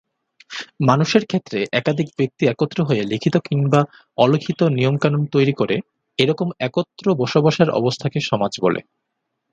[0.87, 3.81] মানুষের ক্ষেত্রে একাধিক ব্যক্তি একত্র হয়ে লিখিত কিংবা
[4.17, 5.75] অলিখিত নিয়ম-কানুন তৈরি করে;
[6.19, 8.79] এরকম একত্র বসবাসের অবস্থাকে সমাজ বলে।